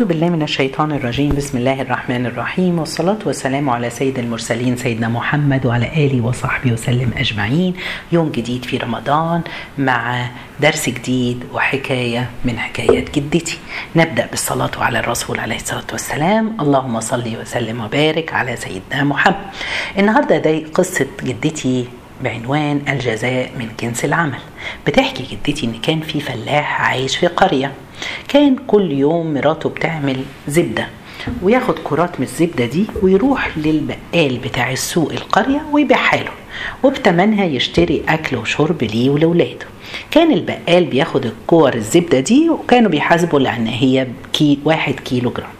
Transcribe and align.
أعوذ 0.00 0.08
بالله 0.08 0.30
من 0.30 0.42
الشيطان 0.42 0.92
الرجيم. 0.92 1.34
بسم 1.34 1.58
الله 1.58 1.82
الرحمن 1.82 2.26
الرحيم. 2.26 2.78
والصلاة 2.78 3.18
والسلام 3.26 3.70
على 3.70 3.90
سيد 3.90 4.18
المرسلين 4.18 4.76
سيدنا 4.76 5.08
محمد 5.08 5.66
وعلى 5.66 5.86
آله 5.86 6.20
وصحبه 6.24 6.72
وسلم 6.72 7.10
أجمعين. 7.16 7.74
يوم 8.12 8.30
جديد 8.30 8.64
في 8.64 8.76
رمضان 8.76 9.42
مع 9.78 10.26
درس 10.60 10.88
جديد 10.88 11.44
وحكاية 11.52 12.30
من 12.44 12.58
حكايات 12.58 13.18
جدتي. 13.18 13.58
نبدأ 13.96 14.26
بالصلاة 14.26 14.70
على 14.78 14.98
الرسول 14.98 15.40
عليه 15.40 15.56
الصلاة 15.56 15.90
والسلام. 15.92 16.56
اللهم 16.60 17.00
صل 17.00 17.36
وسلم 17.40 17.80
وبارك 17.80 18.32
على 18.32 18.56
سيدنا 18.56 19.04
محمد. 19.04 19.50
النهاردة 19.98 20.38
ده 20.38 20.62
قصة 20.74 21.06
جدتي 21.22 21.88
بعنوان 22.24 22.80
الجزاء 22.88 23.50
من 23.58 23.68
جنس 23.80 24.04
العمل. 24.04 24.38
بتحكي 24.86 25.22
جدتي 25.22 25.66
إن 25.66 25.72
كان 25.72 26.00
في 26.00 26.20
فلاح 26.20 26.80
عايش 26.82 27.16
في 27.16 27.26
قرية. 27.26 27.72
كان 28.28 28.56
كل 28.66 28.92
يوم 28.92 29.34
مراته 29.34 29.68
بتعمل 29.68 30.22
زبدة 30.48 30.86
وياخد 31.42 31.74
كرات 31.84 32.20
من 32.20 32.26
الزبدة 32.26 32.66
دي 32.66 32.86
ويروح 33.02 33.50
للبقال 33.58 34.38
بتاع 34.38 34.72
السوق 34.72 35.12
القرية 35.12 35.62
ويبيعها 35.72 36.16
له 36.16 36.30
وبتمنها 36.82 37.44
يشتري 37.44 38.02
أكل 38.08 38.36
وشرب 38.36 38.82
ليه 38.82 39.10
ولولاده. 39.10 39.66
كان 40.10 40.32
البقال 40.32 40.84
بياخد 40.84 41.26
الكور 41.26 41.74
الزبدة 41.74 42.20
دي 42.20 42.50
وكانوا 42.50 42.90
بيحاسبوا 42.90 43.40
لأن 43.40 43.66
هي 43.66 44.58
واحد 44.64 44.94
كيلو 44.94 45.30
جرام 45.30 45.50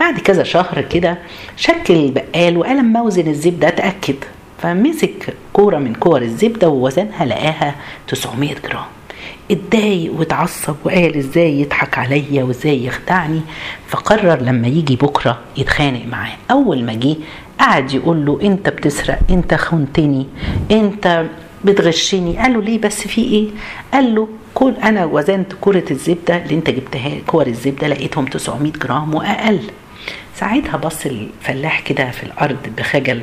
بعد 0.00 0.18
كذا 0.18 0.42
شهر 0.42 0.80
كده 0.80 1.18
شك 1.56 1.94
البقال 1.94 2.58
وقال 2.58 2.78
أما 2.78 3.08
أزنها 3.08 3.68
أتأكد. 3.68 4.16
فمسك 4.62 5.34
كورة 5.52 5.78
من 5.78 5.94
كور 5.94 6.22
الزبدة 6.22 6.68
ووزنها 6.68 7.24
لقاها 7.24 7.74
900 8.08 8.54
جرام. 8.68 8.84
اتضايق 9.50 10.12
واتعصب 10.18 10.76
وقال 10.84 11.16
إزاي 11.16 11.60
يضحك 11.60 11.98
عليا 11.98 12.44
وإزاي 12.44 12.84
يخدعني. 12.84 13.40
فقرر 13.88 14.42
لما 14.42 14.68
يجي 14.68 14.96
بكرة 14.96 15.38
يتخانق 15.56 16.06
معاه. 16.06 16.36
أول 16.50 16.84
ما 16.84 16.94
جه 16.94 17.16
قعد 17.60 17.92
يقول 17.92 18.26
له 18.26 18.38
إنت 18.42 18.68
بتسرق 18.68 19.18
إنت 19.30 19.54
خنتني 19.54 20.26
إنت 20.70 21.26
بتغشني. 21.64 22.38
قال 22.38 22.52
له 22.52 22.62
ليه 22.62 22.78
بس 22.80 23.00
في 23.06 23.20
إيه؟ 23.22 23.48
قال 23.92 24.14
له 24.14 24.28
كل 24.54 24.74
أنا 24.82 25.04
وزنت 25.04 25.52
كرة 25.60 25.84
الزبدة 25.90 26.36
اللي 26.36 26.54
إنت 26.54 26.70
جبتها 26.70 27.10
كور 27.26 27.46
الزبدة 27.46 27.88
لقيتهم 27.88 28.24
900 28.26 28.72
جرام 28.72 29.14
وأقل. 29.14 29.60
ساعتها 30.34 30.76
بص 30.76 31.06
الفلاح 31.06 31.80
كده 31.80 32.10
في 32.10 32.22
الأرض 32.22 32.56
بخجل 32.78 33.22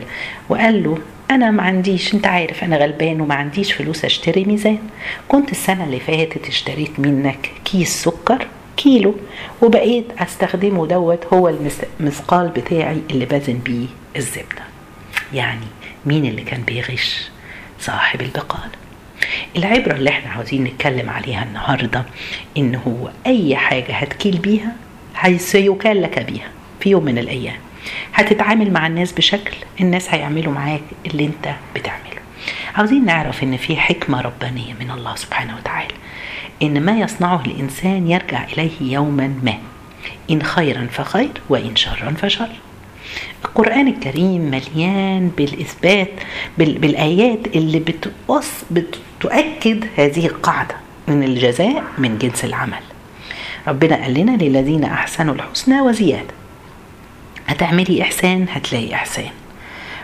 وقال 0.49 0.83
له 0.83 0.97
أنا 1.31 1.52
ما 1.52 1.64
عنديش 1.64 2.14
أنت 2.14 2.28
عارف 2.28 2.64
أنا 2.64 2.78
غلبان 2.78 3.22
وما 3.22 3.36
عنديش 3.36 3.73
فلوس 3.73 4.06
أشتري 4.06 4.45
ميزان. 4.45 4.80
كنت 5.28 5.52
السنة 5.52 5.84
اللي 5.84 6.00
فاتت 6.00 6.47
اشتريت 6.47 7.00
منك 7.00 7.52
كيس 7.66 8.03
سكر 8.03 8.47
كيلو 8.78 9.16
وبقيت 9.61 10.06
أستخدمه 10.19 10.88
دوت 10.88 11.25
هو 11.34 11.56
المثقال 12.00 12.47
بتاعي 12.47 13.02
اللي 13.11 13.25
بزن 13.25 13.58
بيه 13.58 13.88
الزبدة. 14.16 14.64
يعني 15.34 15.66
مين 16.06 16.25
اللي 16.25 16.42
كان 16.42 16.61
بيغش؟ 16.61 17.30
صاحب 17.80 18.22
البقال. 18.22 18.69
العبرة 19.58 19.94
اللي 19.94 20.09
إحنا 20.09 20.31
عاوزين 20.31 20.64
نتكلم 20.64 21.09
عليها 21.09 21.44
النهاردة 21.44 22.06
إن 22.58 22.75
هو 22.75 23.09
أي 23.25 23.56
حاجة 23.56 23.94
هتكيل 23.94 24.38
بيها 24.38 24.75
سيكال 25.38 26.02
لك 26.02 26.19
بيها. 26.19 26.50
في 26.80 26.89
يوم 26.89 27.06
من 27.06 27.17
الأيام. 27.17 27.58
هتتعامل 28.14 28.72
مع 28.73 28.88
الناس 28.88 29.11
بشكل 29.11 29.56
الناس 29.81 30.09
هيعملوا 30.14 30.53
معاك 30.53 30.81
اللي 31.06 31.25
انت 31.25 31.56
بتعمله. 31.75 32.22
عاوزين 32.75 33.06
نعرف 33.06 33.44
إن 33.44 33.58
في 33.58 33.78
حكمة 33.78 34.22
ربانية 34.22 34.73
من 34.80 34.92
الله 34.92 35.16
سبحانه 35.16 35.56
وتعالى. 35.58 35.94
إن 36.61 36.81
ما 36.86 37.00
يصنعه 37.00 37.42
الإنسان 37.45 38.08
يرجع 38.08 38.44
إليه 38.44 38.72
يوما 38.81 39.28
ما. 39.44 39.58
إن 40.31 40.44
خيرا 40.44 40.88
فخير 40.92 41.31
وإن 41.50 41.75
شرا 41.75 42.14
فشر. 42.22 42.50
القرآن 43.45 43.88
الكريم 43.88 44.41
مليان 44.41 45.31
بالإثبات 45.38 46.12
بالآيات 46.58 47.47
اللي 47.56 47.80
بتقص 47.80 48.52
بتؤكد 48.72 49.85
هذه 49.97 50.25
القاعدة 50.25 50.75
من 51.07 51.24
الجزاء 51.24 51.84
من 51.97 52.18
جنس 52.18 52.46
العمل. 52.46 52.80
ربنا 53.68 53.96
قال 53.96 54.13
لنا 54.13 54.31
للذين 54.31 54.84
أحسنوا 54.84 55.35
الحسنى 55.35 55.81
وزيادة. 55.81 56.37
هتعملي 57.47 58.02
إحسان 58.02 58.46
هتلاقي 58.50 58.94
إحسان. 58.94 59.30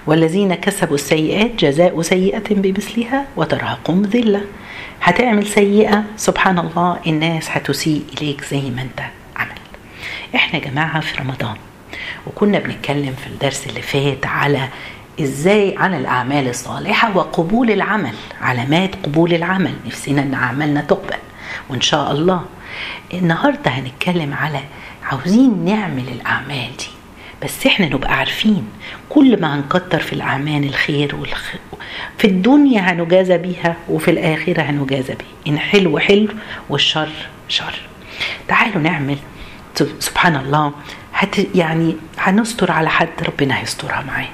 والذين 0.08 0.56
كسبوا 0.56 0.96
السيئات 0.96 1.52
جزاء 1.56 2.02
سيئة 2.02 2.44
بمثلها 2.50 3.26
وترهقهم 3.36 4.02
ذلة. 4.02 4.42
هتعمل 5.02 5.48
سيئة 5.48 6.04
سبحان 6.18 6.60
الله 6.60 7.00
الناس 7.08 7.50
هتسيء 7.52 8.04
إليك 8.18 8.44
زي 8.44 8.62
ما 8.62 8.82
أنت 8.82 9.00
عمل 9.36 9.56
إحنا 10.36 10.60
جماعة 10.60 11.00
في 11.00 11.22
رمضان 11.22 11.56
وكنا 12.28 12.60
بنتكلم 12.60 13.14
في 13.22 13.28
الدرس 13.28 13.68
اللي 13.68 13.82
فات 13.82 14.26
على 14.26 14.70
إزاي 15.22 15.76
عن 15.78 15.94
الأعمال 15.94 16.50
الصالحة 16.50 17.18
وقبول 17.18 17.72
العمل. 17.72 18.14
علامات 18.42 18.96
قبول 19.06 19.34
العمل 19.34 19.74
نفسنا 19.86 20.22
إن 20.22 20.34
اعمالنا 20.34 20.82
تقبل. 20.82 21.20
وإن 21.70 21.82
شاء 21.82 22.12
الله 22.12 22.42
النهارده 23.14 23.72
هنتكلم 23.72 24.34
على 24.34 24.60
عاوزين 25.04 25.66
نعمل 25.66 26.08
الأعمال 26.12 26.70
دي. 26.78 27.03
بس 27.44 27.66
إحنا 27.68 27.86
نبقى 27.86 28.14
عارفين. 28.18 28.68
كل 29.10 29.42
ما 29.42 29.56
هنكتر 29.56 30.00
في 30.00 30.14
الأعمال 30.14 30.64
الخير 30.64 31.16
والخ... 31.16 31.54
في 32.18 32.28
الدنيا 32.28 32.82
هنجازى 32.82 33.38
بيها 33.38 33.76
وفي 33.90 34.12
الآخرة 34.12 34.62
هنجازى 34.62 35.14
بيها. 35.14 35.28
إن 35.54 35.60
حلو 35.60 36.00
حلو 36.00 36.28
والشر 36.70 37.10
شر. 37.48 37.76
تعالوا 38.48 38.82
نعمل 38.82 39.18
سبحان 40.00 40.36
الله 40.36 40.72
هت 41.14 41.56
يعني 41.56 41.96
هنستر 42.18 42.72
على 42.72 42.90
حد 42.90 43.10
ربنا 43.28 43.60
هيسترها 43.62 44.04
معانا 44.08 44.30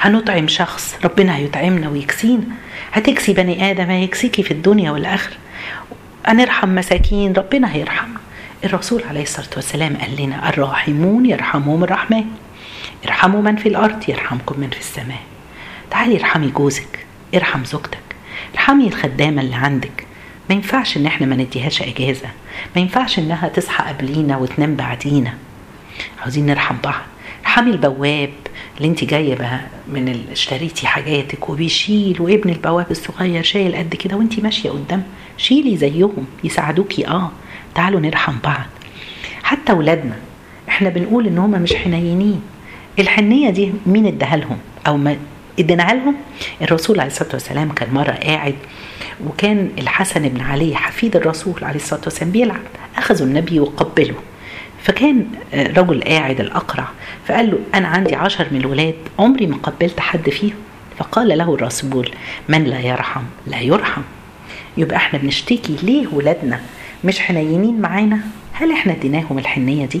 هنطعم 0.00 0.48
شخص 0.48 0.96
ربنا 1.04 1.36
هيطعمنا 1.36 1.88
ويكسينا. 1.88 2.44
هتكسي 2.92 3.32
بني 3.32 3.70
آدم 3.70 3.90
هيكسيكي 3.90 4.42
في 4.42 4.50
الدنيا 4.50 4.90
والآخرة. 4.90 5.36
هنرحم 6.26 6.74
مساكين 6.74 7.32
ربنا 7.32 7.72
هيرحمنا. 7.74 8.18
الرسول 8.64 9.02
عليه 9.10 9.22
الصلاة 9.22 9.48
والسلام 9.56 9.96
قال 9.96 10.22
لنا 10.22 10.48
الراحمون 10.48 11.26
يرحمهم 11.26 11.84
الرحمن. 11.84 12.24
ارحموا 13.04 13.42
من 13.42 13.56
في 13.56 13.68
الأرض 13.68 14.08
يرحمكم 14.08 14.60
من 14.60 14.70
في 14.70 14.78
السماء. 14.80 15.20
تعالي 15.90 16.16
ارحمي 16.16 16.48
جوزك 16.48 17.06
ارحم 17.34 17.64
زوجتك. 17.64 17.98
ارحمي 18.54 18.86
الخدامة 18.88 19.42
اللي 19.42 19.54
عندك. 19.54 20.06
ما 20.50 20.54
ينفعش 20.54 20.96
إن 20.96 21.06
إحنا 21.06 21.26
ما 21.26 21.36
نديهاش 21.36 21.82
إجازة. 21.82 22.28
ما 22.76 22.82
ينفعش 22.82 23.18
إنها 23.18 23.48
تصحى 23.48 23.84
قبلينا 23.84 24.36
وتنام 24.36 24.74
بعدينا. 24.76 25.34
عاوزين 26.22 26.46
نرحم 26.46 26.74
بعض. 26.84 27.02
ارحمي 27.42 27.70
البواب 27.70 28.30
اللي 28.76 28.88
انت 28.88 29.04
جاية 29.04 29.34
بقى 29.34 29.60
من. 29.88 30.24
اشتريتي 30.32 30.86
حاجاتك 30.86 31.48
وبيشيل 31.48 32.22
وابن 32.22 32.50
البواب 32.50 32.90
الصغير 32.90 33.42
شايل 33.42 33.76
قد 33.76 33.94
كده 33.94 34.16
وانت 34.16 34.40
ماشية 34.40 34.70
قدام. 34.70 35.02
شيلي 35.36 35.76
زيهم 35.76 36.26
يساعدوكي 36.44 37.06
آه. 37.08 37.30
تعالوا 37.74 38.00
نرحم 38.00 38.34
بعض. 38.44 38.66
حتى 39.42 39.72
ولادنا 39.72 40.16
إحنا 40.68 40.88
بنقول 40.88 41.26
إن 41.26 41.38
هم 41.38 41.50
مش 41.50 41.74
حنينين. 41.74 42.42
الحنية 42.98 43.50
دي 43.50 43.72
مين 43.86 44.06
اداها 44.06 44.36
لهم 44.36 44.58
أو 44.86 44.96
ما 44.96 45.16
اديناها 45.58 45.94
لهم 45.94 46.14
الرسول 46.62 47.00
عليه 47.00 47.10
الصلاة 47.10 47.28
والسلام 47.32 47.72
كان 47.72 47.94
مرة 47.94 48.12
قاعد 48.12 48.54
وكان 49.26 49.70
الحسن 49.78 50.28
بن 50.28 50.40
علي 50.40 50.76
حفيد 50.76 51.16
الرسول 51.16 51.64
عليه 51.64 51.76
الصلاة 51.76 52.00
والسلام 52.04 52.30
بيلعب 52.30 52.60
أخذوا 52.96 53.26
النبي 53.26 53.60
وقبله 53.60 54.14
فكان 54.82 55.26
رجل 55.54 56.02
قاعد 56.02 56.40
الأقرع 56.40 56.88
فقال 57.26 57.50
له 57.50 57.58
أنا 57.74 57.88
عندي 57.88 58.14
عشر 58.14 58.46
من 58.50 58.60
الولاد 58.60 58.94
عمري 59.18 59.46
ما 59.46 59.56
قبلت 59.56 60.00
حد 60.00 60.30
فيهم. 60.30 60.56
فقال 60.98 61.28
له 61.38 61.54
الرسول 61.54 62.10
من 62.48 62.64
لا 62.64 62.80
يرحم؟ 62.80 63.22
لا 63.46 63.60
يرحم. 63.60 64.02
يبقى 64.76 64.96
إحنا 64.96 65.18
بنشتكي 65.18 65.76
ليه 65.82 66.06
ولادنا 66.12 66.60
مش 67.04 67.20
حنينين 67.20 67.80
معانا؟ 67.80 68.20
هل 68.52 68.72
إحنا 68.72 68.92
اديناهم 68.92 69.38
الحنية 69.38 69.86
دي؟ 69.86 70.00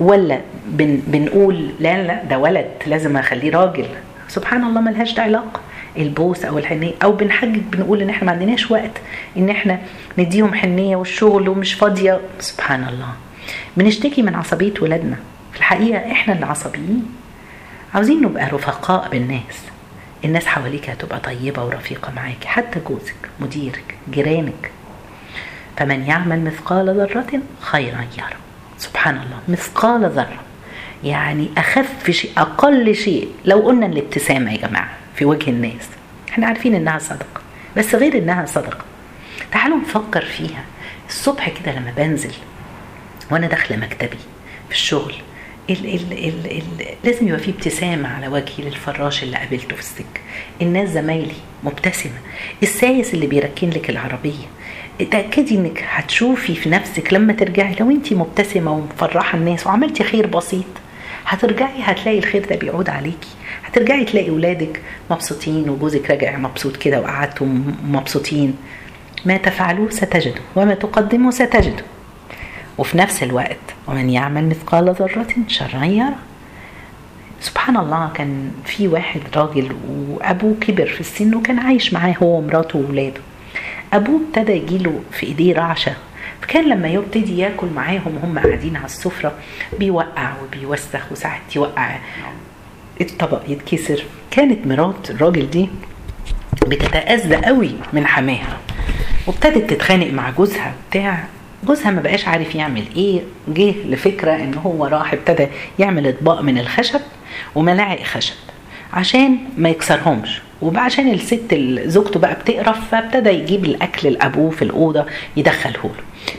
ولا 0.00 0.40
بن 0.66 1.02
بنقول 1.06 1.70
لا 1.80 2.02
لا 2.02 2.24
ده 2.24 2.38
ولد 2.38 2.70
لازم 2.86 3.16
أخليه 3.16 3.50
راجل. 3.56 3.86
سبحان 4.28 4.64
الله 4.64 4.80
ملهاش 4.80 5.18
علاقة. 5.18 5.60
البوس 5.98 6.44
أو 6.44 6.58
الحنية 6.58 6.92
أو 7.02 7.12
بنحجج 7.12 7.58
بنقول 7.58 8.02
إن 8.02 8.10
إحنا 8.10 8.24
ما 8.24 8.32
عندناش 8.32 8.70
وقت 8.70 8.90
إن 9.36 9.50
إحنا 9.50 9.78
نديهم 10.18 10.54
حنية 10.54 10.96
والشغل 10.96 11.48
ومش 11.48 11.74
فاضية. 11.74 12.20
سبحان 12.40 12.88
الله. 12.88 13.12
بنشتكي 13.76 14.22
من 14.22 14.34
عصبية 14.34 14.74
ولادنا. 14.80 15.16
في 15.52 15.58
الحقيقة 15.58 16.12
إحنا 16.12 16.34
اللي 16.34 16.46
عصبيين. 16.46 17.06
عاوزين 17.94 18.22
نبقى 18.22 18.46
رفقاء 18.52 19.08
بالناس. 19.08 19.58
الناس 20.24 20.46
حواليك 20.46 20.90
هتبقى 20.90 21.20
طيبة 21.20 21.64
ورفيقة 21.64 22.12
معاك. 22.16 22.44
حتى 22.44 22.80
جوزك 22.88 23.16
مديرك 23.40 23.94
جيرانك. 24.10 24.70
فمن 25.76 26.02
يعمل 26.06 26.44
مثقال 26.44 26.86
ذرة 26.86 27.40
خيرا 27.60 28.04
يرى 28.18 28.36
سبحان 28.80 29.14
الله 29.14 29.38
مثقال 29.48 30.10
ذرة. 30.10 30.40
يعني 31.04 31.48
أخف 31.58 32.10
شيء 32.10 32.30
أقل 32.36 32.94
شيء. 32.94 33.28
لو 33.44 33.58
قلنا 33.60 33.86
الابتسامة 33.86 34.52
يا 34.52 34.66
جماعة 34.68 34.90
في 35.16 35.24
وجه 35.24 35.50
الناس 35.50 35.88
إحنا 36.28 36.46
عارفين 36.46 36.74
إنها 36.74 36.98
صدقة. 36.98 37.40
بس 37.76 37.94
غير 37.94 38.18
إنها 38.18 38.46
صدقة. 38.46 38.84
تعالوا 39.52 39.78
نفكر 39.78 40.24
فيها. 40.24 40.64
الصبح 41.08 41.48
كده 41.48 41.72
لما 41.72 41.92
بنزل 41.96 42.32
وأنا 43.30 43.46
داخلة 43.46 43.76
مكتبي 43.76 44.18
في 44.68 44.74
الشغل 44.74 45.14
ال 45.70 45.86
ال 45.86 46.12
ال 46.12 46.46
ال 46.50 46.86
لازم 47.04 47.28
يبقى 47.28 47.40
في 47.40 47.50
ابتسامة 47.50 48.08
على 48.08 48.28
وجهي 48.28 48.64
للفراش 48.64 49.22
اللي 49.22 49.36
قابلته 49.36 49.74
في 49.74 49.80
السكة 49.80 50.20
الناس 50.62 50.88
زمايلي 50.88 51.34
مبتسمة. 51.64 52.18
السايس 52.62 53.14
اللي 53.14 53.26
بيركن 53.26 53.70
لك 53.70 53.90
العربية. 53.90 54.46
تأكدي 55.04 55.54
انك 55.54 55.84
هتشوفي 55.88 56.54
في 56.54 56.70
نفسك 56.70 57.12
لما 57.12 57.32
ترجعي 57.32 57.74
لو 57.80 57.90
انت 57.90 58.12
مبتسمة 58.12 58.72
ومفرحة 58.72 59.38
الناس 59.38 59.66
وعملتي 59.66 60.04
خير 60.04 60.26
بسيط 60.26 60.64
هترجعي 61.26 61.82
هتلاقي 61.82 62.18
الخير 62.18 62.46
ده 62.50 62.56
بيعود 62.56 62.88
عليكي. 62.88 63.28
هترجعي 63.64 64.04
تلاقي 64.04 64.30
ولادك 64.30 64.80
مبسوطين 65.10 65.70
وجوزك 65.70 66.10
راجع 66.10 66.36
مبسوط 66.38 66.76
كده 66.76 67.00
وقعدتوا 67.00 67.46
مبسوطين. 67.88 68.54
ما 69.24 69.36
تفعلوه 69.36 69.90
ستجدوا 69.90 70.42
وما 70.56 70.74
تقدموا 70.74 71.30
ستجدوا 71.30 71.86
وفي 72.78 72.98
نفس 72.98 73.22
الوقت 73.22 73.58
ومن 73.88 74.10
يعمل 74.10 74.48
مثقال 74.48 74.94
ذرة 74.94 75.26
شرا 75.48 75.84
يرى. 75.84 76.14
سبحان 77.40 77.76
الله 77.76 78.10
كان 78.14 78.50
في 78.64 78.88
واحد 78.88 79.20
راجل 79.36 79.76
وأبوه 80.08 80.54
كبر 80.60 80.86
في 80.86 81.00
السن 81.00 81.34
وكان 81.34 81.58
عايش 81.58 81.92
معاه 81.94 82.14
هو 82.22 82.38
ومراته 82.38 82.78
وولاده. 82.78 83.20
أبوه 83.92 84.20
ابتدى 84.28 84.52
يجيله 84.52 85.00
في 85.12 85.26
إيديه 85.26 85.54
رعشة 85.54 85.92
فكان 86.42 86.68
لما 86.68 86.88
يبتدي 86.88 87.38
ياكل 87.38 87.66
معاهم 87.66 88.18
وهم 88.22 88.38
قاعدين 88.38 88.76
على 88.76 88.84
السفرة 88.86 89.32
بيوقع 89.78 90.32
وبيوسخ 90.42 91.12
وساعات 91.12 91.56
يوقع 91.56 91.96
الطبق 93.00 93.42
يتكسر. 93.48 94.04
كانت 94.30 94.66
مرات 94.66 95.10
الراجل 95.10 95.50
دي 95.50 95.68
بتتأذى 96.66 97.36
قوي 97.36 97.70
من 97.92 98.06
حماها 98.06 98.58
وابتدت 99.26 99.70
تتخانق 99.70 100.12
مع 100.12 100.30
جوزها 100.30 100.74
بتاع 100.90 101.24
جوزها 101.64 101.90
ما 101.90 102.00
بقاش 102.00 102.28
عارف 102.28 102.54
يعمل 102.54 102.84
إيه 102.96 103.20
جه 103.48 103.74
لفكرة 103.86 104.34
إن 104.36 104.54
هو 104.54 104.86
راح 104.86 105.12
ابتدى 105.12 105.46
يعمل 105.78 106.06
إطباق 106.08 106.40
من 106.40 106.58
الخشب 106.58 107.00
وملاعق 107.54 108.02
خشب. 108.02 108.34
عشان 108.92 109.38
ما 109.58 109.68
يكسرهمش. 109.68 110.40
وعشان 110.62 111.08
الست 111.12 111.54
زوجته 111.84 112.20
بقى 112.20 112.34
بتقرف 112.34 112.90
فابتدى 112.90 113.30
يجيب 113.30 113.64
الأكل 113.64 114.08
لأبوه 114.08 114.50
في 114.50 114.62
الأوضة 114.62 115.04
يدخله 115.36 115.72
له 115.84 115.90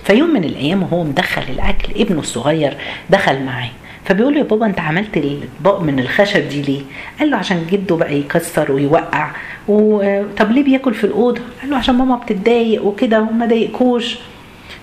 فيوم 0.03 0.29
من 0.33 0.43
الأيام 0.43 0.83
وهو 0.83 1.03
مدخل 1.03 1.41
الأكل 1.49 1.93
ابنه 2.01 2.19
الصغير 2.19 2.77
دخل 3.09 3.43
معاه. 3.45 3.69
فبيقول 4.05 4.33
له 4.33 4.39
يا 4.39 4.43
بابا 4.43 4.65
انت 4.65 4.79
عملت 4.79 5.17
الاطباق 5.17 5.81
من 5.81 5.99
الخشب 5.99 6.49
دي 6.49 6.61
ليه؟ 6.61 6.81
قال 7.19 7.31
له 7.31 7.37
عشان 7.37 7.67
جده 7.71 7.95
بقى 7.95 8.15
يكسر 8.19 8.71
ويوقع. 8.71 9.31
و... 9.67 10.01
طب 10.37 10.51
ليه 10.51 10.63
بياكل 10.63 10.93
في 10.93 11.03
الأوضة؟ 11.03 11.41
قال 11.61 11.69
له 11.69 11.77
عشان 11.77 11.95
ماما 11.95 12.15
بتتضايق 12.15 12.85
وكده 12.85 13.21
وما 13.21 13.45
ضايقكوش. 13.45 14.17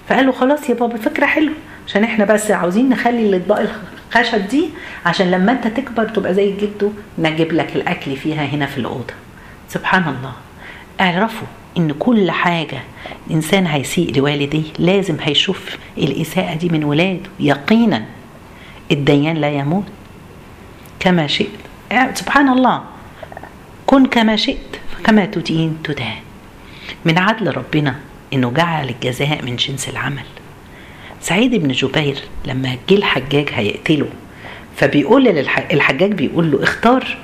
فقال 0.09 0.27
له 0.27 0.33
خلاص 0.33 0.71
يا 0.71 0.75
بابا 0.75 0.97
فكرة 0.97 1.27
حلوة. 1.27 1.55
عشان 1.87 2.05
إحنا 2.05 2.25
بس 2.25 2.51
عاوزين 2.51 2.89
نخلي 2.89 3.29
الإطباق 3.29 3.59
الخشب 4.09 4.49
دي 4.49 4.69
عشان 5.07 5.31
لما 5.31 5.53
انت 5.53 5.67
تكبر 5.67 6.09
تبقى 6.09 6.35
زي 6.35 6.53
جده 6.57 6.91
نجيب 7.19 7.53
لك 7.53 7.77
الأكل 7.77 8.17
فيها 8.17 8.45
هنا 8.45 8.67
في 8.67 8.79
الأوضة. 8.79 9.15
سبحان 9.69 10.03
الله. 10.03 10.33
اعرفوا 11.01 11.47
إن 11.79 11.93
كل 11.93 12.31
حاجة 12.31 12.83
الانسان 13.27 13.67
هيسيء 13.67 14.17
لوالديه 14.17 14.63
لازم 14.79 15.17
هيشوف 15.21 15.77
الإساءة 15.99 16.55
دي 16.55 16.69
من 16.69 16.85
ولاده. 16.85 17.31
يقينا. 17.41 18.05
الديان 18.91 19.37
لا 19.37 19.51
يموت. 19.51 19.85
كما 21.01 21.27
شئت. 21.27 21.49
سبحان 22.15 22.49
الله. 22.49 22.83
كن 23.87 24.07
كما 24.07 24.37
شئت. 24.37 24.77
كما 25.05 25.27
تدين 25.27 25.79
تدان. 25.85 26.17
من 27.05 27.19
عدل 27.19 27.57
ربنا 27.57 27.95
إنه 28.33 28.51
جعل 28.51 28.89
الجزاء 28.89 29.45
من 29.45 29.57
جنس 29.57 29.89
العمل. 29.89 30.25
سعيد 31.21 31.55
بن 31.55 31.73
جبير 31.73 32.19
لما 32.47 32.77
جه 32.89 32.95
الحجاج 32.95 33.49
هيقتله 33.53 34.07
فبيقول 34.77 35.29
الحجاج 35.73 36.13
بيقول 36.13 36.51
له 36.51 36.63
اختار 36.63 37.19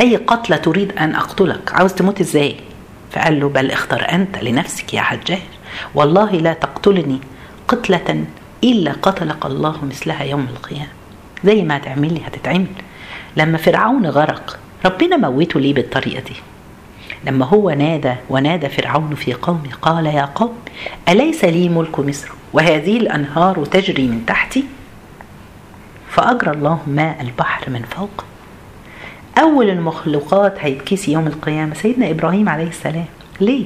أي 0.00 0.16
قتلة 0.16 0.56
تريد 0.56 0.92
أن 0.92 1.14
أقتلك. 1.14 1.72
عاوز 1.74 1.92
تموت 1.92 2.20
إزاي؟ 2.20 2.56
فقال 3.12 3.40
له 3.40 3.48
بل 3.48 3.70
اختر 3.70 4.12
أنت 4.12 4.38
لنفسك 4.38 4.94
يا 4.94 5.00
حجاج. 5.00 5.38
والله 5.94 6.30
لا 6.30 6.52
تقتلني 6.52 7.18
قتلة 7.68 8.24
إلا 8.64 8.92
قتلك 8.92 9.46
الله 9.46 9.84
مثلها 9.84 10.22
يوم 10.24 10.46
القيامة. 10.50 10.88
زي 11.44 11.62
ما 11.62 11.76
هتعملي 11.76 12.20
هتتعمل. 12.26 12.66
لما 13.36 13.58
فرعون 13.58 14.06
غرق 14.06 14.58
ربنا 14.84 15.16
موته 15.16 15.60
ليه 15.60 15.74
بالطريقة 15.74 16.20
دي؟ 16.20 16.34
لما 17.26 17.46
هو 17.46 17.70
نادى 17.70 18.14
ونادى 18.30 18.68
فرعون 18.68 19.14
في 19.14 19.32
قومه 19.32 19.70
قال 19.82 20.06
يا 20.06 20.24
قوم 20.24 20.54
أليس 21.08 21.44
لي 21.44 21.68
ملك 21.68 22.00
مصر 22.00 22.28
وهذه 22.52 22.96
الأنهار 22.96 23.64
تجري 23.64 24.06
من 24.06 24.26
تحتي؟ 24.26 24.64
فأجرى 26.10 26.50
الله 26.50 26.80
ماء 26.86 27.20
البحر 27.20 27.70
من 27.70 27.82
فوق. 27.82 28.24
أول 29.38 29.70
المخلوقات 29.70 30.54
هيتكسي 30.58 31.12
يوم 31.12 31.26
القيامة 31.26 31.74
سيدنا 31.74 32.10
إبراهيم 32.10 32.48
عليه 32.48 32.68
السلام. 32.68 33.04
ليه؟ 33.40 33.64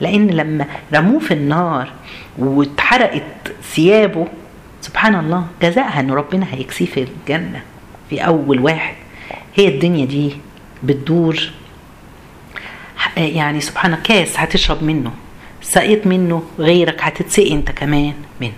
لأن 0.00 0.26
لما 0.26 0.66
رموه 0.94 1.18
في 1.20 1.34
النار 1.34 1.88
واتحرقت 2.38 3.22
ثيابه 3.74 4.26
سبحان 4.80 5.14
الله 5.14 5.46
جزاءها 5.62 6.00
أن 6.00 6.10
ربنا 6.10 6.46
هيكسيه 6.50 6.86
في 6.86 7.02
الجنة 7.02 7.62
في 8.10 8.20
أول 8.20 8.60
واحد. 8.60 8.94
هي 9.54 9.68
الدنيا 9.68 10.06
دي 10.06 10.36
بتدور 10.82 11.50
يعني 13.16 13.60
سبحان 13.60 13.94
كاس 13.94 14.38
هتشرب 14.38 14.82
منه. 14.82 15.12
سقيت 15.62 16.06
منه 16.06 16.42
غيرك 16.58 17.02
هتتسقي 17.02 17.52
انت 17.52 17.70
كمان 17.70 18.14
منه. 18.40 18.52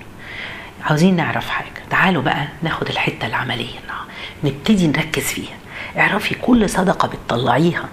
عاوزين 0.84 1.16
نعرف 1.16 1.48
حاجة. 1.48 1.68
تعالوا 1.90 2.22
بقى 2.22 2.48
ناخد 2.62 2.88
الحتة 2.88 3.26
العملية 3.26 3.78
نبتدي 4.44 4.86
نركز 4.86 5.22
فيها. 5.22 5.56
اعرفي 5.98 6.34
كل 6.34 6.70
صدقة 6.70 7.08
بتطلعيها. 7.08 7.88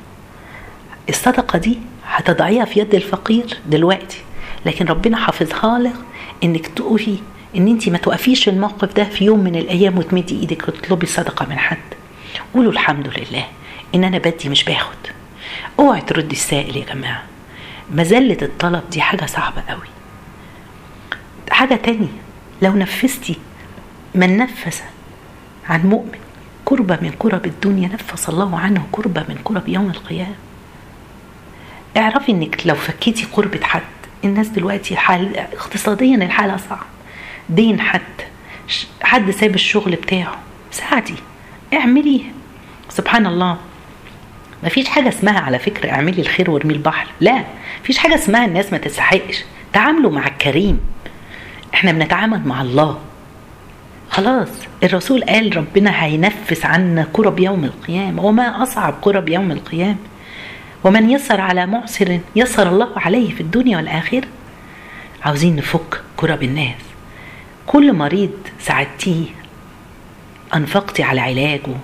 الصدقة 1.10 1.60
دي 1.60 1.78
هتضعيها 2.08 2.66
في 2.66 2.80
يد 2.80 2.96
الفقير 2.96 3.58
دلوقتي. 3.68 4.18
لكن 4.66 4.86
ربنا 4.86 5.18
حافظها 5.18 5.80
لك 5.80 5.94
إنك 6.44 6.68
تقفي 6.68 7.18
إن 7.56 7.68
أنت 7.68 7.90
ما 7.90 7.98
توقفيش 7.98 8.44
في 8.44 8.50
الموقف 8.50 8.94
ده 8.94 9.04
في 9.04 9.26
يوم 9.26 9.40
من 9.40 9.56
الأيام 9.56 9.98
وتمدي 9.98 10.40
إيدك 10.40 10.68
وتطلبي 10.68 11.06
صدقة 11.06 11.46
من 11.46 11.58
حد. 11.58 11.78
قولوا 12.54 12.72
الحمد 12.72 13.08
لله 13.08 13.46
إن 13.96 14.04
أنا 14.04 14.18
بدي 14.18 14.50
مش 14.50 14.64
باخد. 14.64 14.96
اوعي 15.80 16.02
تردي 16.02 16.36
السائل 16.36 16.78
يا 16.78 16.86
جماعة. 16.86 17.24
مذلة 17.92 18.38
الطلب 18.42 18.84
دي 18.92 19.02
حاجة 19.02 19.26
صعبة 19.26 19.64
قوي. 19.70 19.88
حاجة 21.52 21.76
تانية 21.76 22.08
لو 22.62 22.74
نفستي 22.74 23.36
من 24.16 24.38
نفس 24.38 24.84
عن 25.70 25.82
مؤمن 25.82 26.20
كربة 26.66 27.00
من 27.02 27.12
كرب 27.20 27.46
الدنيا 27.46 27.88
نفس 27.88 28.30
الله 28.30 28.60
عنه 28.60 28.88
كربة 28.92 29.26
من 29.30 29.40
كرب 29.44 29.68
يوم 29.68 29.90
القيامة. 29.90 30.36
اعرفي 31.98 32.32
انك 32.32 32.68
لو 32.68 32.76
فكيتي 32.76 33.26
قربة 33.26 33.64
حد 33.64 33.82
الناس 34.24 34.48
دلوقتي 34.48 34.96
حال 34.96 35.38
اقتصاديا 35.38 36.16
الحالة 36.16 36.58
صعب 36.58 36.86
دين 37.50 37.82
حد 37.82 38.02
حد 39.02 39.32
ساب 39.32 39.56
الشغل 39.56 39.96
بتاعه. 39.96 40.38
ساعدي 40.72 41.16
اعملي 41.74 42.26
سبحان 42.90 43.26
الله. 43.26 43.58
ما 44.66 44.72
فيش 44.72 44.88
حاجة 44.88 45.10
اسمها 45.10 45.40
على 45.40 45.60
فكرة 45.60 45.92
اعملي 45.92 46.22
الخير 46.22 46.52
وارمي 46.52 46.74
البحر. 46.74 47.08
لا 47.22 47.44
فيش 47.84 47.98
حاجة 47.98 48.16
اسمها 48.16 48.46
الناس 48.46 48.72
ما 48.72 48.78
تستحقش. 48.78 49.44
تعاملوا 49.74 50.12
مع 50.12 50.28
الكريم. 50.28 50.80
إحنا 51.74 51.92
بنتعامل 51.92 52.42
مع 52.48 52.62
الله. 52.62 53.00
خلاص 54.10 54.50
الرسول 54.84 55.24
قال 55.24 55.58
ربنا 55.58 56.04
هينفس 56.04 56.66
عنا 56.66 57.08
كرب 57.14 57.40
يوم 57.40 57.64
القيامة 57.64 58.26
وما 58.26 58.64
أصعب 58.64 58.96
كرب 59.02 59.30
يوم 59.30 59.52
القيامة. 59.52 59.98
ومن 60.84 61.10
يسر 61.10 61.42
على 61.42 61.66
معسر 61.66 62.20
يسر 62.36 62.70
الله 62.70 62.92
عليه 62.96 63.36
في 63.36 63.42
الدنيا 63.42 63.78
والآخرة. 63.78 64.28
عاوزين 65.24 65.56
نفك 65.56 66.02
كرب 66.18 66.44
الناس. 66.44 66.82
كل 67.68 67.94
مريض 67.94 68.32
ساعدتيه 68.60 69.26
أنفقتي 70.56 71.04
على 71.04 71.22
علاجه 71.22 71.76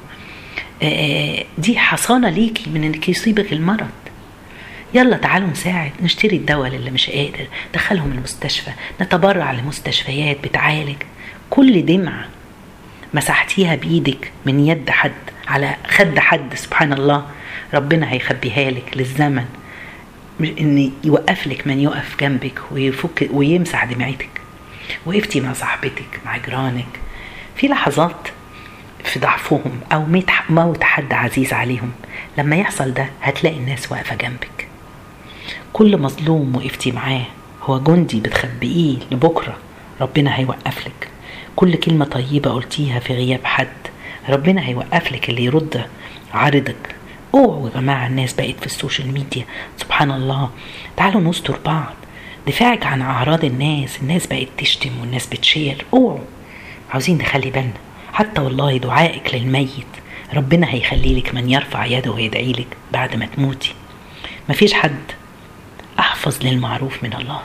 دي 1.57 1.77
حصانة 1.77 2.29
ليكي 2.29 2.69
من 2.69 2.83
إنك 2.83 3.09
يصيبك 3.09 3.53
المرض. 3.53 3.89
يلا 4.93 5.17
تعالوا 5.17 5.49
نساعد 5.49 5.91
نشتري 6.01 6.35
الدواء 6.35 6.69
للي 6.69 6.91
مش 6.91 7.09
قادر 7.09 7.47
دخلهم 7.73 8.11
المستشفى 8.11 8.71
نتبرع 9.01 9.51
لمستشفيات 9.51 10.37
بتعالج. 10.43 10.95
كل 11.49 11.85
دمعة 11.85 12.25
مسحتيها 13.13 13.75
بإيدك 13.75 14.31
من 14.45 14.67
يد 14.67 14.89
حد 14.89 15.11
على 15.47 15.75
خد 15.87 16.19
حد 16.19 16.55
سبحان 16.55 16.93
الله. 16.93 17.25
ربنا 17.73 18.11
هيخبيها 18.11 18.71
لك 18.71 18.91
للزمن. 18.95 19.45
إن 20.39 20.91
يوقف 21.03 21.47
لك 21.47 21.67
من 21.67 21.79
يقف 21.79 22.15
جنبك 22.19 22.59
ويفك 22.71 23.29
ويمسح 23.33 23.85
دمعتك. 23.85 24.29
وقفتي 25.05 25.41
مع 25.41 25.53
صاحبتك 25.53 26.19
مع 26.25 26.37
جيرانك. 26.37 26.99
في 27.55 27.67
لحظات 27.67 28.27
في 29.03 29.19
ضعفهم 29.19 29.79
أو 29.91 30.05
موت 30.49 30.83
حد 30.83 31.13
عزيز 31.13 31.53
عليهم. 31.53 31.91
لما 32.37 32.55
يحصل 32.55 32.93
ده 32.93 33.09
هتلاقي 33.21 33.57
الناس 33.57 33.91
واقفة 33.91 34.15
جنبك. 34.15 34.67
كل 35.73 35.97
مظلوم 35.97 36.55
وقفتي 36.55 36.91
معاه 36.91 37.25
هو 37.63 37.79
جندي 37.79 38.19
بتخبئيه 38.19 38.97
لبكرة 39.11 39.57
ربنا 40.01 40.39
هيوقف 40.39 40.87
لك 40.87 41.07
كل 41.55 41.75
كلمة 41.75 42.05
طيبة 42.05 42.51
قلتيها 42.51 42.99
في 42.99 43.13
غياب 43.13 43.39
حد 43.43 43.67
ربنا 44.29 44.67
هيوقف 44.67 45.11
لك 45.11 45.29
اللي 45.29 45.43
يرد 45.43 45.85
عارضك. 46.33 46.95
اوعوا 47.33 47.69
يا 47.69 47.73
جماعة 47.73 48.07
الناس 48.07 48.33
بقت 48.33 48.59
في 48.59 48.65
السوشيال 48.65 49.13
ميديا. 49.13 49.45
سبحان 49.77 50.11
الله. 50.11 50.49
تعالوا 50.97 51.21
نستر 51.21 51.57
بعض. 51.65 51.93
دفاعك 52.47 52.85
عن 52.85 53.01
أعراض 53.01 53.45
الناس 53.45 54.01
الناس 54.01 54.27
بقت 54.27 54.47
تشتم 54.57 54.89
والناس 55.01 55.27
بتشير. 55.27 55.85
اوعوا. 55.93 56.19
عاوزين 56.91 57.17
نخلي 57.17 57.49
بالنا. 57.49 57.73
حتى 58.13 58.41
والله 58.41 58.77
دعائك 58.77 59.35
للميت. 59.35 59.85
ربنا 60.33 60.67
هيخلي 60.69 61.19
لك 61.19 61.33
من 61.33 61.49
يرفع 61.49 61.85
يده 61.85 62.11
ويدعي 62.11 62.51
لك 62.51 62.67
بعد 62.93 63.15
ما 63.15 63.25
تموتي. 63.25 63.73
مفيش 64.49 64.73
حد 64.73 64.99
أحفظ 65.99 66.45
للمعروف 66.45 67.03
من 67.03 67.13
الله. 67.13 67.39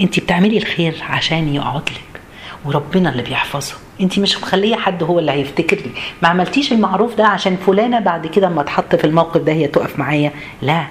انت 0.00 0.20
بتعملي 0.20 0.58
الخير 0.58 1.02
عشان 1.08 1.54
يقعد 1.54 1.90
لك 1.90 2.20
وربنا 2.64 3.10
اللي 3.10 3.22
بيحفظه. 3.22 3.74
انت 4.00 4.18
مش 4.18 4.36
مخلية 4.36 4.76
حد 4.76 5.02
هو 5.02 5.18
اللي 5.18 5.32
هيفتكر 5.32 5.76
لي 5.76 5.90
ما 6.22 6.28
عملتيش 6.28 6.72
المعروف 6.72 7.14
ده 7.14 7.26
عشان 7.26 7.56
فلانة 7.56 8.00
بعد 8.00 8.26
كده 8.26 8.46
اما 8.46 8.60
اتحط 8.60 8.94
في 8.96 9.04
الموقف 9.04 9.40
ده 9.40 9.52
هي 9.52 9.66
تقف 9.66 9.98
معايا. 9.98 10.32
لا 10.62 10.86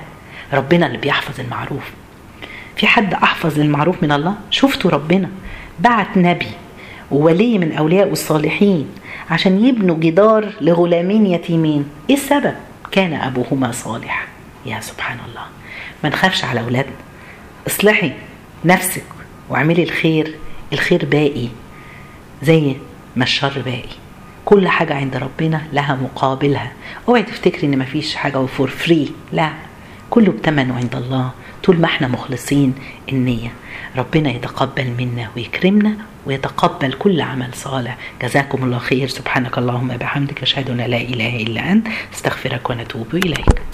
ربنا 0.54 0.86
اللي 0.88 0.98
بيحفظ 0.98 1.40
المعروف. 1.40 1.92
في 2.76 2.88
حد 2.88 3.14
أحفظ 3.14 3.60
للمعروف 3.60 4.04
من 4.04 4.12
الله؟ 4.12 4.36
شفتوا 4.50 4.92
ربنا؟ 4.92 5.30
بعت 5.80 6.18
نبي. 6.18 6.48
وولي 7.12 7.58
من 7.58 7.72
أولياء 7.72 8.12
الصالحين 8.12 8.88
عشان 9.30 9.66
يبنوا 9.66 9.98
جدار 10.00 10.54
لغلامين 10.62 11.26
يتيمين. 11.26 11.86
إيه 12.10 12.16
السبب؟ 12.16 12.54
كان 12.92 13.14
أبوهما 13.14 13.72
صالح. 13.72 14.28
يا 14.66 14.80
سبحان 14.80 15.18
الله 15.30 15.46
ما 16.04 16.10
نخافش 16.10 16.46
على 16.46 16.60
أولادنا. 16.60 16.96
اصلحي 17.68 18.12
نفسك 18.66 19.04
واعملي 19.50 19.84
الخير. 19.84 20.36
الخير 20.74 21.06
باقي 21.06 21.48
زي 22.44 22.76
ما 23.16 23.24
الشر 23.24 23.62
باقي 23.66 23.96
كل 24.46 24.68
حاجة 24.68 24.96
عند 24.96 25.16
ربنا 25.16 25.62
لها 25.74 25.96
مقابلها. 25.96 26.72
أوعي 27.10 27.24
تفتكري 27.24 27.68
إن 27.68 27.80
مفيش 27.80 28.16
حاجة 28.16 28.46
for 28.46 28.70
free 28.70 29.12
لا. 29.32 29.52
كله 30.10 30.32
بتمنه 30.32 30.76
عند 30.76 30.96
الله. 30.96 31.32
طول 31.64 31.80
ما 31.80 31.86
إحنا 31.86 32.08
مخلصين 32.08 32.74
النية 33.12 33.52
ربنا 33.98 34.30
يتقبل 34.32 34.92
منا 34.98 35.30
ويكرمنا 35.36 35.98
ويتقبل 36.26 36.94
كل 36.94 37.22
عمل 37.22 37.54
صالح. 37.54 37.98
جزاكم 38.22 38.64
الله 38.64 38.78
خير. 38.78 39.08
سبحانك 39.08 39.58
اللهم 39.58 39.88
بحمدك 39.88 40.42
أشهد 40.42 40.70
أن 40.70 40.78
لا 40.78 41.02
إله 41.02 41.36
إلا 41.36 41.72
أنت 41.72 41.88
أستغفرك 42.14 42.70
ونتوب 42.70 43.16
إليك. 43.16 43.72